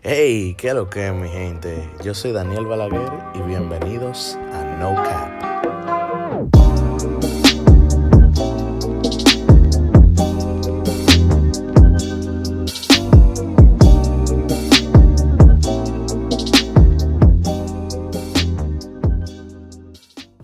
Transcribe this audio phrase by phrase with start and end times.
[0.00, 1.90] Hey, ¿qué lo que es, mi gente?
[2.04, 5.28] Yo soy Daniel Balaguer y bienvenidos a No Cap.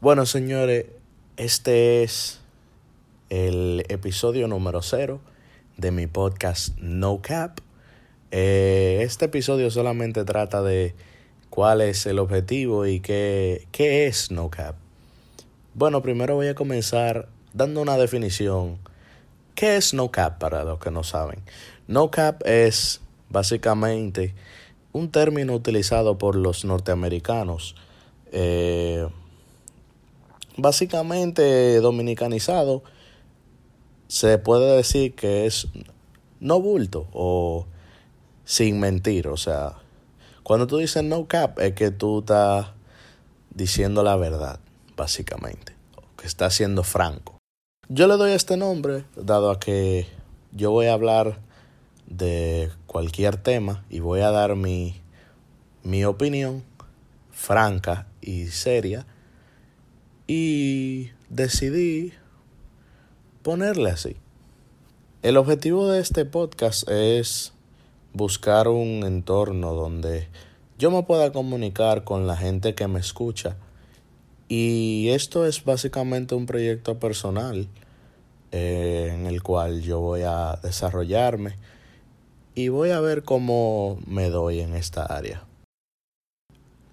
[0.00, 0.86] Bueno, señores,
[1.36, 2.40] este es
[3.30, 5.20] el episodio número cero
[5.76, 7.58] de mi podcast No Cap.
[8.30, 10.94] Eh, este episodio solamente trata de
[11.50, 14.76] cuál es el objetivo y qué, qué es No Cap.
[15.74, 18.78] Bueno, primero voy a comenzar dando una definición.
[19.54, 21.40] ¿Qué es No Cap para los que no saben?
[21.88, 24.34] No Cap es básicamente
[24.92, 27.74] un término utilizado por los norteamericanos.
[28.32, 29.06] Eh,
[30.56, 32.82] básicamente dominicanizado,
[34.08, 35.68] se puede decir que es
[36.40, 37.66] no bulto o
[38.44, 39.28] sin mentir.
[39.28, 39.76] O sea,
[40.42, 42.68] cuando tú dices no cap es que tú estás
[43.54, 44.60] diciendo la verdad,
[44.96, 45.74] básicamente,
[46.16, 47.38] que estás siendo franco.
[47.88, 50.06] Yo le doy este nombre dado a que
[50.52, 51.40] yo voy a hablar
[52.06, 55.00] de cualquier tema y voy a dar mi,
[55.82, 56.64] mi opinión
[57.30, 59.06] franca y seria
[60.26, 62.12] y decidí
[63.42, 64.16] ponerle así.
[65.22, 67.52] El objetivo de este podcast es
[68.12, 70.28] buscar un entorno donde
[70.78, 73.56] yo me pueda comunicar con la gente que me escucha
[74.48, 77.68] y esto es básicamente un proyecto personal
[78.50, 81.54] eh, en el cual yo voy a desarrollarme
[82.56, 85.44] y voy a ver cómo me doy en esta área.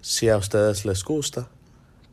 [0.00, 1.48] Si a ustedes les gusta,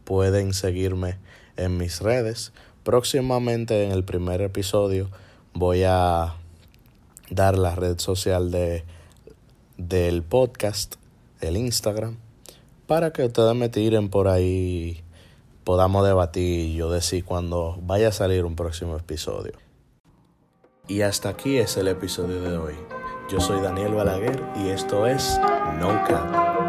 [0.04, 1.20] pueden seguirme
[1.58, 2.52] en mis redes.
[2.84, 5.12] Próximamente en el primer episodio
[5.54, 6.36] voy a
[7.30, 8.84] dar la red social de,
[9.78, 10.96] del podcast,
[11.42, 12.18] el Instagram,
[12.88, 15.04] para que ustedes me tiren por ahí,
[15.64, 19.54] podamos debatir y yo decir cuando vaya a salir un próximo episodio.
[20.88, 22.76] Y hasta aquí es el episodio de hoy.
[23.30, 25.40] Yo soy Daniel Balaguer y esto es
[25.80, 26.65] No Cap.